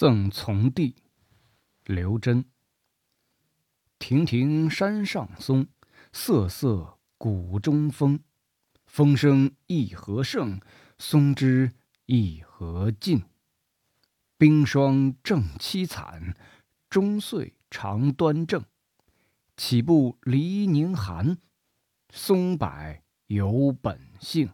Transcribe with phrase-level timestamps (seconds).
[0.00, 0.94] 赠从弟
[1.84, 2.44] 刘桢
[3.98, 5.66] 亭亭山上松，
[6.12, 8.20] 瑟瑟谷中风。
[8.86, 10.60] 风声一何盛，
[11.00, 11.72] 松枝
[12.06, 13.24] 一何劲。
[14.36, 16.36] 冰霜正凄惨，
[16.88, 18.64] 终岁常端正。
[19.56, 21.38] 岂不离凝寒？
[22.10, 24.48] 松柏有本性。